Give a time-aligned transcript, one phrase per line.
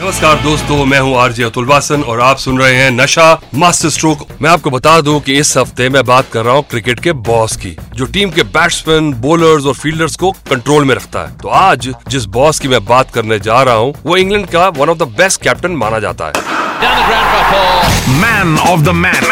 [0.00, 4.18] नमस्कार दोस्तों मैं हूँ आरजे अतुल वासन और आप सुन रहे हैं नशा मास्टर स्ट्रोक।
[4.42, 7.56] मैं आपको बता दूँ कि इस हफ़्ते मैं बात कर रहा हूँ क्रिकेट के बॉस
[7.56, 11.88] की जो टीम के बैट्समैन बॉलर्स और फील्डर्स को कंट्रोल में रखता है। तो आज
[12.08, 15.08] जिस बॉस की मैं बात करने जा रहा हूँ वो इंग्लैंड का one of the
[15.18, 16.32] best captain माना जाता है।
[18.20, 19.24] Man of the man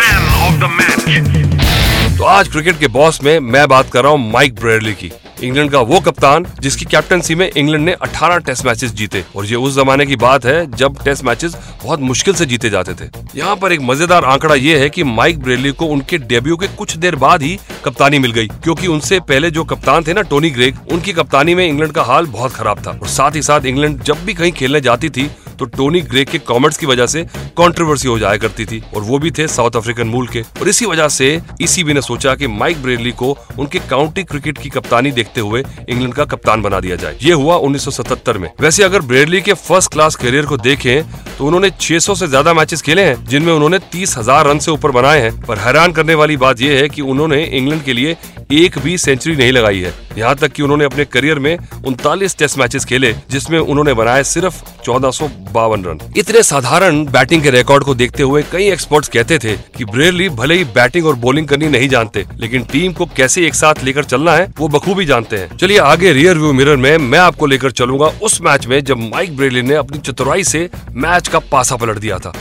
[0.47, 4.61] of the match तो आज क्रिकेट के बॉस में मैं बात कर रहा हूँ माइक
[4.61, 5.13] ब्रेडली की।
[5.43, 9.57] इंग्लैंड का वो कप्तान जिसकी कैप्टनसी में इंग्लैंड ने 18 टेस्ट मैचेस जीते। और ये
[9.57, 13.57] उस जमाने की बात है जब टेस्ट मैचेस बहुत मुश्किल से जीते जाते थे। यहाँ
[13.57, 17.17] पर एक मज़ेदार आंकड़ा ये है कि माइक ब्रेली को उनके डेब्यू के कुछ देर
[17.17, 21.13] बाद ही कप्तानी मिल गई, क्योंकि उनसे पहले जो कप्तान थे ना टोनी ग्रेग, उनकी
[21.13, 24.35] कप्तानी में इंग्लैंड का हाल बहुत खराब था। और साथ ही साथ इंग्लैंड जब भी
[24.35, 27.23] कहीं खेलने जाती थी तो टोनी ग्रे के कॉमेंट्स की वजह से
[27.59, 30.87] कंट्रोवर्सी हो जाया करती थी और वो भी थे साउथ अफ्रीकन मूल के। और इसी
[30.87, 31.29] वजह से
[31.63, 36.15] ईसीबी ने सोचा कि माइक ब्रेडली को उनके काउंटी क्रिकेट की कप्तानी देखते हुए इंग्लैंड
[36.15, 40.15] का कप्तान बना दिया जाए। ये हुआ 1977 में। वैसे अगर ब्रेडली के फ़र्स्ट क्लास
[40.17, 41.03] करियर को देखें
[41.39, 44.91] तो उन्होंने 600 से ज़्यादा मैचेस खेले हैं, जिनमें उन्होंने तीस हज़ार रन से ऊपर
[44.93, 48.17] बनाए हैं। पर हैरान करने वाली बात यह है कि उन्होंने इंग्लैंड के लिए
[48.53, 52.59] एक भी सेंचुरी नहीं लगाई है। यहाँ तक कि उन्होंने अपने करियर में उनतालीस टेस्ट
[52.59, 55.11] मैचेस खेले, जिसमें उन्होंने बनाए सिर्फ़ चौदह
[55.57, 60.29] रन। इतने साधारण बैटिंग के रिकॉर्ड को देखते हुए कई एक्सपर्ट्स कहते थे कि ब्रेरली
[60.31, 64.05] भले ही बैटिंग और बॉलिंग करनी नहीं जानते, लेकिन टीम को कैसे एक साथ लेकर
[64.05, 67.71] चलना है, वो बखूबी जानते हैं। चलिए आगे रियर व्यू मिरर में मैं आपको लेकर
[67.73, 71.99] चलूँगा उस मैच में जब माइक ब्रेरली ने अपनी चतुराई से मैच का पासा पलट
[71.99, 72.33] दिया था।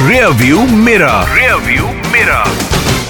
[0.00, 2.44] रियर व्यू मेरा रियर व्यू मेरा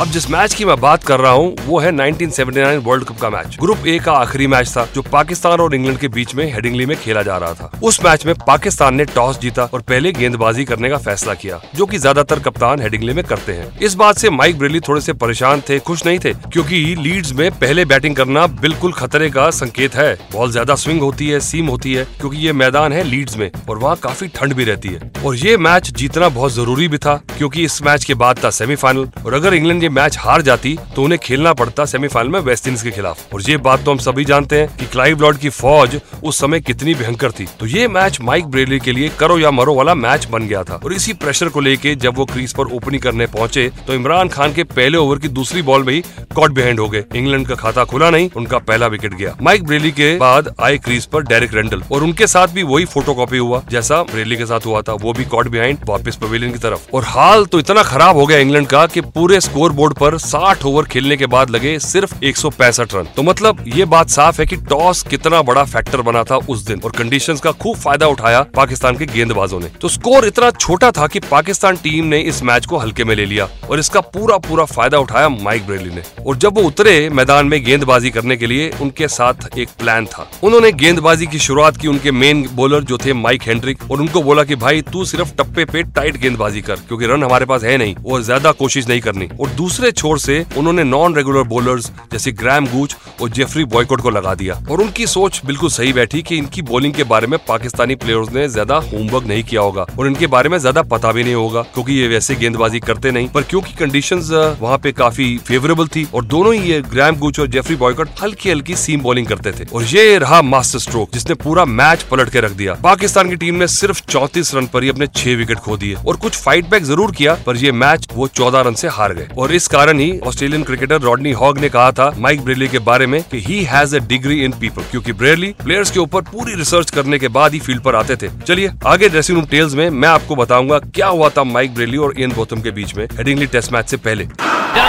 [0.01, 3.31] अब जिस मैच की मैं बात कर रहा हूँ, वो है 1979 वर्ल्ड कप का
[3.31, 6.87] मैच। ग्रुप ए का आखिरी मैच था, जो पाकिस्तान और इंग्लैंड के बीच में हेडिंगली
[6.87, 10.65] में खेला जा रहा था। उस मैच में पाकिस्तान ने टॉस जीता और पहले गेंदबाजी
[10.65, 14.31] करने का फैसला किया, जो कि ज़्यादातर कप्तान हेडिंगली में करते हैं। इस बात ऐसी
[14.31, 18.47] माइक ब्रेली थोड़े से परेशान थे, खुश नहीं थे, क्योंकि लीड्स में पहले बैटिंग करना
[18.47, 22.53] बिल्कुल खतरे का संकेत है। बॉल ज़्यादा स्विंग होती है, सीम होती है, क्योंकि ये
[22.53, 26.29] मैदान है लीड्स में, और वहाँ काफ़ी ठंड भी रहती है। और ये मैच जीतना
[26.29, 29.89] बहुत ज़रूरी भी था, क्योंकि इस मैच के बाद था सेमीफाइनल, और अगर इंग्लैंड ये
[29.91, 33.57] मैच हार जाती तो उन्हें खेलना पड़ता सेमीफाइनल में वेस्ट इंडीज के खिलाफ। और ये
[33.59, 37.33] बात तो हम सभी जानते हैं कि क्लाइव लॉर्ड की फौज उस समय कितनी भयंकर
[37.33, 40.63] थी। तो ये मैच माइक ब्रेली के लिए करो या मरो वाला मैच बन गया
[40.65, 44.29] था। और इसी प्रेशर को लेके जब वो क्रीज पर ओपनिंग करने पहुँचे तो इमरान
[44.29, 46.03] खान के पहले ओवर की दूसरी बॉल में ही
[46.35, 49.91] कॉट बिहाइंड हो गए। इंग्लैंड का खाता खुला नहीं, उनका पहला विकेट गया। माइक ब्रेली
[49.93, 54.03] के बाद आए क्रीज पर डेरिक रेंडल। और उनके साथ भी वही फ़ोटो हुआ, जैसा
[54.03, 57.45] ब्रेली के साथ हुआ था। वो भी कॉट बिहाइंड, वापस पवेलियन की तरफ़। और हाल
[57.45, 61.17] तो इतना खराब हो गया इंग्लैंड का कि पूरे स्कोर बोर्ड पर 60 ओवर खेलने
[61.17, 64.57] के बाद लगे सिर्फ़ एक सौ पैंसठ रन। तो मतलब ये बात साफ़ है कि
[64.57, 68.97] टॉस कितना बड़ा फैक्टर बना था उस दिन और कंडीशन का खूब फ़ायदा उठाया पाकिस्तान
[68.97, 72.79] के गेंदबाजों ने। तो स्कोर इतना छोटा था की पाकिस्तान टीम ने इस मैच को
[72.79, 76.59] हल्के में ले लिया और इसका पूरा पूरा फ़ायदा उठाया माइक ब्रेली ने। और जब
[76.59, 81.27] वो उतरे मैदान में गेंदबाजी करने के लिए, उनके साथ एक प्लान था। उन्होंने गेंदबाजी
[81.27, 84.83] की शुरुआत की उनके मेन बॉलर जो थे माइक हेनड्रिक और उनको बोला कि, भाई,
[84.83, 88.53] तू सिर्फ़ टप्पे पे टाइट गेंदबाजी कर, क्योंकि रन हमारे पास है नहीं और ज़्यादा
[88.53, 93.29] कोशिश नहीं करनी। और दूसरे छोर से उन्होंने नॉन रेगुलर बॉलर्स जैसे ग्रैम गूच और
[93.31, 97.05] जेफरी बॉयकॉट को लगा दिया। और उनकी सोच बिल्कुल सही बैठी कि इनकी बॉलिंग के
[97.05, 100.83] बारे में पाकिस्तानी प्लेयर्स ने ज़्यादा होमवर्क नहीं किया होगा और इनके बारे में ज़्यादा
[100.85, 104.93] पता भी नहीं होगा, क्योंकि ये वैसे गेंदबाजी करते नहीं, पर क्योंकि कंडीशंस वहाँ पे
[104.93, 109.03] काफ़ी फेवरेबल थी और दोनों ही ये ग्रैम गूच और जेफरी बॉयकॉट हल्की हल्की सीम
[109.03, 112.75] बॉलिंग करते थे। और ये रहा मास्टर स्ट्रोक जिसने पूरा मैच पलट के रख दिया।
[112.85, 116.17] पाकिस्तान की टीम ने सिर्फ़ चौतीस रन पर ही अपने छह विकेट खो दिए और
[116.19, 119.50] कुछ फाइट बैक ज़रूर किया, पर ये मैच वो चौदह रन से हार गए। और
[119.53, 123.23] इस कारण ही ऑस्ट्रेलियन क्रिकेटर रॉडनी हॉग ने कहा था माइक ब्रेली के बारे में
[123.23, 127.19] कि he has a degree in people क्योंकि ब्रेली प्लेयर्स के ऊपर पूरी रिसर्च करने
[127.19, 130.37] के बाद ही फ़ील्ड पर आते थे। चलिए आगे ड्रेसिंग रूम टेल्स में मैं आपको
[130.37, 133.85] बताऊँगा क्या हुआ था माइक ब्रेली और एन गौतम के बीच में हेडिंगली टेस्ट मैच
[133.85, 134.89] ऐसी पहले। Dressing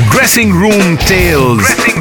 [0.00, 1.93] room dressing room tales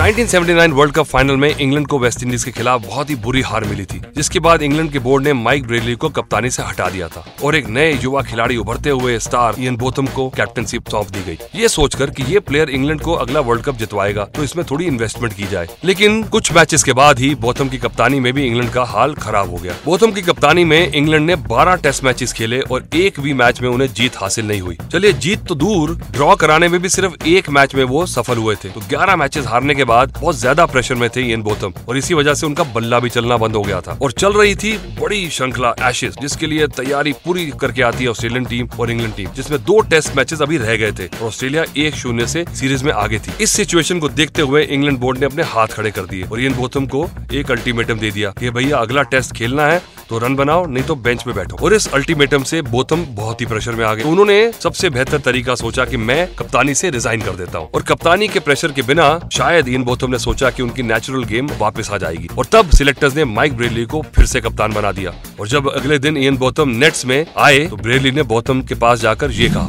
[0.00, 3.64] 1979 world cup final में इंग्लैंड को वेस्ट इंडीज के खिलाफ बहुत ही बुरी हार
[3.64, 7.08] मिली थी, जिसके बाद इंग्लैंड के बोर्ड ने माइक ब्रेडली को कप्तानी से हटा दिया
[7.08, 11.22] था और एक नए युवा खिलाड़ी उभरते हुए स्टार इयन बोथम को कैप्टनशिप सौंप दी
[11.22, 14.84] गई। ये सोचकर कि ये प्लेयर इंग्लैंड को अगला वर्ल्ड कप जितवाएगा तो इसमें थोड़ी
[14.84, 18.70] इन्वेस्टमेंट की जाए। लेकिन कुछ मैचेस के बाद ही बोथम की कप्तानी में भी इंग्लैंड
[18.70, 22.60] का हाल खराब हो गया। बोथम की कप्तानी में इंग्लैंड ने 12 टेस्ट मैचेस खेले
[22.60, 26.34] और एक भी मैच में उन्हें जीत हासिल नहीं हुई। चलिए जीत तो दूर ड्रॉ
[26.36, 29.74] कराने में भी सिर्फ़ एक मैच में वो सफल हुए थे। तो 11 मैचेस हारने
[29.74, 32.98] के बाद बहुत ज़्यादा प्रेशर में थे इयन बोथम और इसी वजह से उनका बल्ला
[33.00, 36.66] भी चलना बंद हो गया था। और चल रही थी बड़ी श्रृंखला एशेज जिसके लिए
[36.76, 40.58] तैयारी पूरी करके आती है ऑस्ट्रेलियन टीम और इंग्लैंड टीम जिसमें दो टेस्ट मैचेस अभी
[40.58, 44.08] रह गए थे और ऑस्ट्रेलिया एक शून्य से सीरीज़ में आगे थी। इस सिचुएशन को
[44.10, 47.50] देखते हुए इंग्लैंड बोर्ड ने अपने हाथ खड़े कर दिए और इयन बोथम को एक
[47.50, 51.22] अल्टीमेटम दे दिया कि भैया, अगला टेस्ट खेलना है तो रन बनाओ, नहीं तो बेंच
[51.22, 54.88] पे बैठो। और इस अल्टीमेटम से बोथम बहुत ही प्रेशर में आ गए। उन्होंने सबसे
[54.90, 58.72] बेहतर तरीका सोचा कि मैं कप्तानी से रिजाइन कर देता हूँ। और कप्तानी के प्रेशर
[58.72, 62.46] के बिना शायद इन बोथम ने सोचा कि उनकी नेचुरल गेम वापस आ जाएगी और
[62.52, 66.16] तब सिलेक्टर्स ने माइक ब्रेली को फिर से कप्तान बना दिया और जब अगले दिन
[66.16, 69.68] इयन बोथम नेट्स में आए तो ब्रेली ने बोथम के पास जाकर ये कहा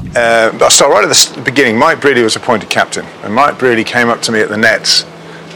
[0.62, 4.10] Uh, so right at the beginning, Mike Breedy was appointed captain, and Mike Breedy came
[4.14, 4.96] up to me at the Nets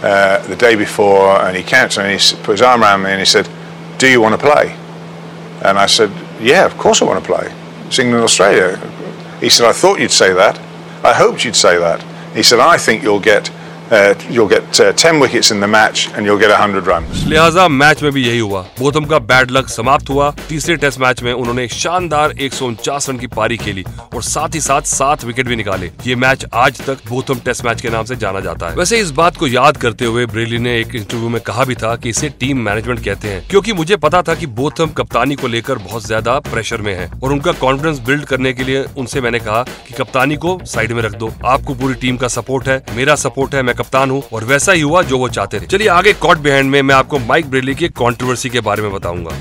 [0.04, 3.04] uh, the day before, and he came to me and he put his arm around
[3.04, 3.50] me and he said,
[4.04, 4.66] "Do you want to play?"
[5.62, 6.12] And I said,
[6.52, 7.46] "Yeah, of course I want to play.
[7.88, 8.68] It's England, Australia."
[9.42, 10.60] He said, "I thought you'd say that.
[11.04, 12.00] I hoped you'd say that."
[12.36, 13.52] He said, "I think you'll get."
[13.92, 17.26] Uh, you'll get uh, 10 wickets in the match and you'll get 100 runs.
[17.28, 21.22] लिहाजा match में भी यही हुआ। Botham का bad luck समाप्त हुआ। तीसरे test match
[21.24, 23.84] में उन्होंने शानदार एक सौ उनचास रन की पारी खेली
[24.16, 27.82] और साथ ही साथ सात विकेट भी निकाले। ये मैच आज तक बोथम टेस्ट मैच
[27.82, 30.80] के नाम से जाना जाता है। वैसे इस बात को याद करते हुए ब्रेली ने
[30.80, 34.22] एक इंटरव्यू में कहा भी था कि इसे टीम मैनेजमेंट कहते हैं क्योंकि मुझे पता
[34.22, 38.26] था कि बोथम कप्तानी को लेकर बहुत ज़्यादा प्रेशर में है और उनका कॉन्फिडेंस बिल्ड
[38.26, 41.94] करने के लिए उनसे मैंने कहा कि कप्तानी को साइड में रख दो। आपको पूरी
[42.02, 45.18] टीम का सपोर्ट है मेरा सपोर्ट है मैं कप्तान हूँ और वैसा ही हुआ जो
[45.18, 48.60] वो चाहते थे। चलिए आगे कॉट बिहाइंड में मैं आपको माइक ब्रेली की कॉन्ट्रोवर्सी के
[48.62, 49.39] बारे में बताऊँगा।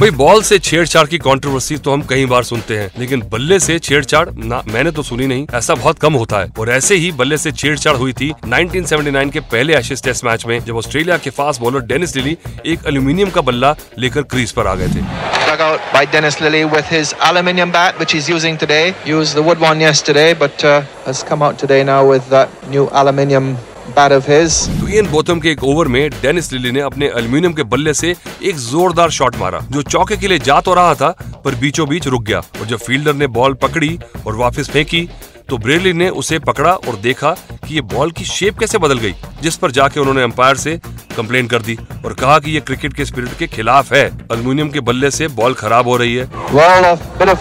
[0.00, 3.78] भाई बॉल से छेड़छाड़ की कंट्रोवर्सी तो हम कई बार सुनते हैं लेकिन बल्ले से
[3.78, 7.38] छेड़छाड़ ना मैंने तो सुनी नहीं। ऐसा बहुत कम होता है। और ऐसे ही बल्ले
[7.38, 11.60] से छेड़छाड़ हुई थी 1979 के पहले एशेज टेस्ट मैच में जब ऑस्ट्रेलिया के फास्ट
[11.60, 15.80] बॉलर डेनिस लिली एक एल्यूमिनियम का बल्ला लेकर क्रीज पर आ गए थे। Dug out
[15.92, 18.94] by Dennis Lilly with his aluminium bat, which he's using today.
[19.04, 22.84] Used the wood one yesterday, but uh, has come out today now with that new
[22.92, 23.48] aluminium
[23.96, 24.58] bat of his.
[24.80, 28.14] तो Ian Botham के एक over में Dennis Lillee ने अपने aluminium के बल्ले से
[28.50, 31.10] एक जोरदार शॉट मारा जो चौके के लिए जा तो रहा था
[31.44, 35.08] पर बीचों बीच रुक गया और जब फील्डर ने बॉल पकड़ी और वापस फेंकी
[35.48, 37.36] तो ब्रेली ने उसे पकड़ा और देखा
[37.70, 40.76] कि ये बॉल की शेप कैसे बदल गई जिस पर जाके उन्होंने अंपायर से
[41.16, 44.80] कंप्लेन कर दी और कहा कि ये क्रिकेट के स्पिरिट के खिलाफ है एल्यूमिनियम के
[44.88, 47.36] बल्ले से बॉल खराब हो रही है Well, a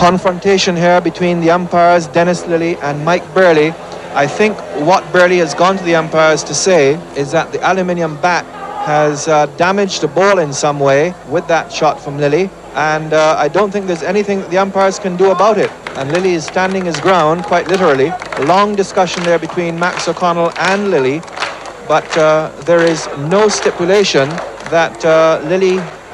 [0.00, 3.68] confrontation here between the umpires, Dennis Lilly and Mike Burley.
[4.14, 6.80] I think what Burley has gone to the umpires to say
[7.16, 8.56] is that the aluminium bat
[8.86, 12.44] has uh, damaged the ball in some way with that shot from Lilly.
[12.74, 15.70] And uh, I don't think there's anything the umpires can do about it.
[15.96, 18.06] And Lilly is standing his ground, quite literally.
[18.06, 21.20] A long discussion there between Max O'Connell and Lilly.
[21.88, 24.28] But uh, there is no stipulation
[24.70, 25.40] that uh,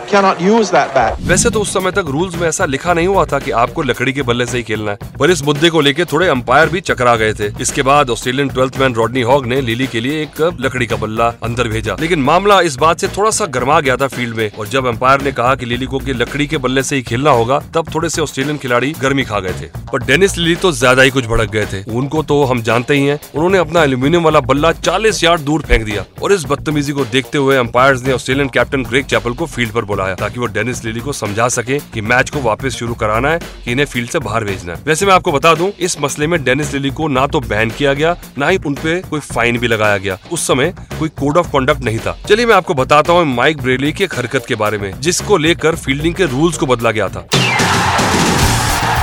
[0.06, 1.20] cannot use that bat.
[1.28, 4.12] वैसे तो उस समय तक rules में ऐसा लिखा नहीं हुआ था कि आपको लकड़ी
[4.12, 7.14] के बल्ले से ही खेलना है। पर इस मुद्दे को लेकर थोड़े अंपायर भी चकरा
[7.16, 10.86] गए थे। इसके बाद Australian twelfth man Rodney Hogg ने लिली के लिए एक लकड़ी
[10.86, 14.36] का बल्ला अंदर भेजा। लेकिन मामला इस बात से थोड़ा सा गर्मा गया था फ़ील्ड
[14.36, 17.02] में। और जब अंपायर ने कहा की लिली को कि लकड़ी के बल्ले से ही
[17.02, 20.72] खेलना होगा, तब थोड़े से ऑस्ट्रेलियन खिलाड़ी गर्मी खा गए थे। पर डेनिस लिली तो
[20.72, 24.24] ज़्यादा ही कुछ भड़क गए थे। उनको तो हम जानते ही हैं। उन्होंने अपना एल्यूमिनियम
[24.24, 28.12] वाला बल्ला 40 यार्ड दूर फेंक दिया। और इस बदतमीजी को देखते हुए अंपायर्स ने
[28.12, 31.78] ऑस्ट्रेलियन कैप्टन ग्रेग चैपल को फ़ील्ड पर बुलाया ताकि वो डेनिस लिली को समझा सके
[31.92, 35.06] कि मैच को वापस शुरू कराना है, कि इन्हें फ़ील्ड से बाहर भेजना है। वैसे
[35.06, 38.16] मैं आपको बता दूँ, इस मसले में डेनिस लिली को ना तो बैन किया गया,
[38.38, 41.98] ना ही उनपे कोई फाइन भी लगाया गया। उस समय कोई कोड ऑफ़ कंडक्ट नहीं
[41.98, 45.76] था। चलिए मैं आपको बताता हूँ माइक ब्रेली की हरकत के बारे में, जिसको लेकर
[45.76, 47.26] फील्डिंग के रूल्स को बदला गया था।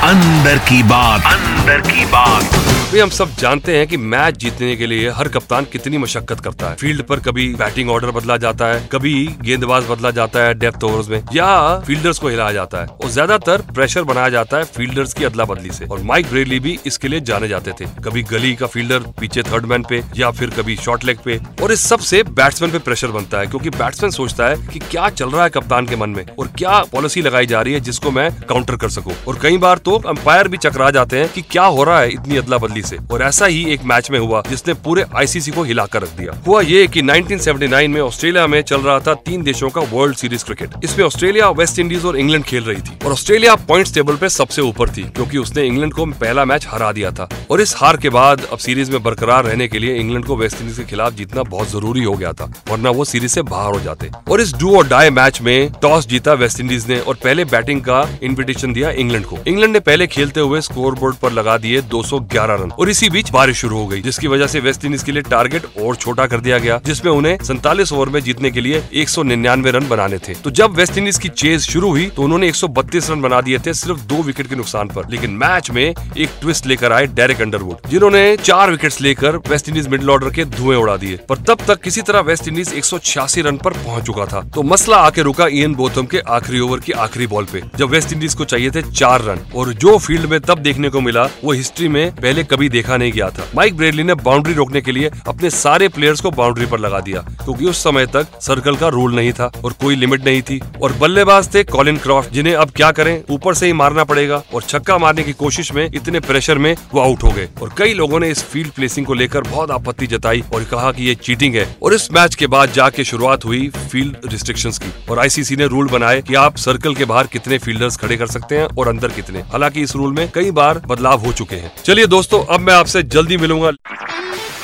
[0.04, 4.86] अंदर की बात। अंदर की बात। भाई हम सब जानते हैं कि मैच जीतने के
[4.86, 8.86] लिए हर कप्तान कितनी मशक्कत करता है। फ़ील्ड पर कभी बैटिंग ऑर्डर बदला जाता है,
[8.92, 13.10] कभी गेंदबाज बदला जाता है डेप्थ ओवर्स में, या फील्डर्स को हिलाया जाता है। और
[13.10, 17.08] ज़्यादातर प्रेशर बनाया जाता है फील्डर्स की अदला बदली से। और माइक ब्रेली भी इसके
[17.08, 20.76] लिए जाने जाते थे। कभी गली का फील्डर पीछे थर्ड मैन पे, या फिर कभी
[20.76, 24.56] शॉर्ट लेग पे। और इस सबसे बैट्समैन पे प्रेशर बनता है, क्योंकि बैट्समैन सोचता है
[24.68, 27.74] कि क्या चल रहा है कप्तान के मन में, और क्या पॉलिसी लगाई जा रही
[27.74, 31.28] है जिसको मैं काउंटर कर सकूँ। और कई बार तो अंपायर भी चकरा जाते हैं
[31.32, 34.18] कि क्या हो रहा है इतनी अदला बदली से। और ऐसा ही एक मैच में
[34.18, 38.60] हुआ जिसने पूरे आईसीसी को हिलाकर रख दिया। हुआ ये कि 1979 में ऑस्ट्रेलिया में
[38.62, 42.44] चल रहा था तीन देशों का वर्ल्ड सीरीज़ क्रिकेट इसमें ऑस्ट्रेलिया वेस्ट इंडीज और इंग्लैंड
[42.44, 46.06] खेल रही थी। और ऑस्ट्रेलिया पॉइंट टेबल पे सबसे ऊपर थी, क्योंकि उसने इंग्लैंड को
[46.06, 49.68] पहला मैच हरा दिया था। और इस हार के बाद अब सीरीज़ में बरकरार रहने
[49.68, 52.90] के लिए इंग्लैंड को वेस्ट इंडीज के खिलाफ जीतना बहुत ज़रूरी हो गया था, वरना
[52.90, 56.32] वो सीरीज़ से बाहर हो जाते। और इस डू और डाई मैच में टॉस जीता
[56.32, 60.40] वेस्ट इंडीज ने और पहले बैटिंग का इन्विटेशन दिया इंग्लैंड को। इंग्लैंड ने पहले खेलते
[60.40, 64.00] हुए स्कोर बोर्ड पर लगा दिए 211 रन। और इसी बीच बारिश शुरू हो गई,
[64.02, 67.36] जिसकी वजह से वेस्ट इंडीज के लिए टारगेट और छोटा कर दिया गया, जिसमें उन्हें
[67.44, 70.98] सैतालीस ओवर में जीतने के लिए एक सौ निन्यानवे रन बनाने थे। तो जब वेस्ट
[70.98, 74.00] इंडीज की चेज शुरू हुई तो उन्होंने एक सौ बत्तीस रन बना दिए थे सिर्फ़
[74.04, 78.36] दो विकेट के नुकसान पर, लेकिन मैच में एक ट्विस्ट लेकर आए डेरेक अंडरवुड, जिन्होंने
[78.38, 82.02] चार विकेट्स लेकर वेस्ट इंडीज मिडिल ऑर्डर के धुएँ उड़ा दिए। पर तब तक किसी
[82.02, 85.46] तरह वेस्ट इंडीज एक सौ छियासी रन पर पहुँच चुका था। तो मसला आके रुका
[85.48, 88.82] इयन बोथम के आखिरी ओवर की आखिरी बॉल पे, जब वेस्ट इंडीज को चाहिए थे
[88.84, 92.68] चार रन। और जो फ़ील्ड में तब देखने को मिला, वो हिस्ट्री में पहले कभी
[92.68, 96.30] देखा नहीं गया था। माइक ब्रेडली ने बाउंड्री रोकने के लिए अपने सारे प्लेयर्स को
[96.30, 99.96] बाउंड्री पर लगा दिया, क्योंकि उस समय तक सर्कल का रूल नहीं था और कोई
[99.96, 103.22] लिमिट नहीं थी। और बल्लेबाज थे कॉलिन क्रॉफ्ट, जिन्हें अब क्या करें?
[103.30, 107.00] ऊपर से ही मारना पड़ेगा और छक्का मारने की कोशिश में इतने प्रेशर में वो
[107.00, 110.42] आउट हो गए। और कई लोगों ने इस फ़ील्ड प्लेसिंग को लेकर बहुत आपत्ति जताई
[110.54, 114.16] और कहा कि ये चीटिंग है। और इस मैच के बाद जाके शुरुआत हुई फ़ील्ड
[114.32, 118.16] रिस्ट्रिक्शन की। और आईसीसी ने रूल बनाए की आप सर्कल के बाहर कितने फील्डर्स खड़े
[118.16, 121.56] कर सकते हैं और अंदर कितने। हालाँकि इस रूल में कई बार बदलाव हो चुके
[121.56, 123.72] हैं। चलिए दोस्तों अब मैं आपसे जल्दी मिलूँगा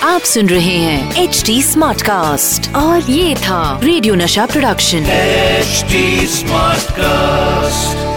[0.05, 5.85] आप सुन रहे हैं एच डी स्मार्ट कास्ट और ये था रेडियो नशा प्रोडक्शन एच
[6.31, 8.10] स्मार्ट Smartcast.